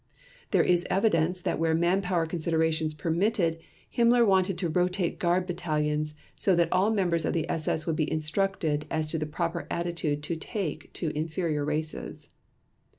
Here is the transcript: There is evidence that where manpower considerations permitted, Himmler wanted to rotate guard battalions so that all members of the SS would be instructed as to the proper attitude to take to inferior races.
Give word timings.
There 0.49 0.63
is 0.63 0.87
evidence 0.89 1.41
that 1.41 1.59
where 1.59 1.75
manpower 1.75 2.25
considerations 2.25 2.95
permitted, 2.95 3.59
Himmler 3.95 4.25
wanted 4.25 4.57
to 4.57 4.69
rotate 4.69 5.19
guard 5.19 5.45
battalions 5.45 6.15
so 6.35 6.55
that 6.55 6.71
all 6.71 6.89
members 6.89 7.23
of 7.23 7.33
the 7.35 7.47
SS 7.47 7.85
would 7.85 7.95
be 7.97 8.11
instructed 8.11 8.87
as 8.89 9.09
to 9.11 9.19
the 9.19 9.27
proper 9.27 9.67
attitude 9.69 10.23
to 10.23 10.35
take 10.35 10.91
to 10.93 11.15
inferior 11.15 11.63
races. 11.63 12.29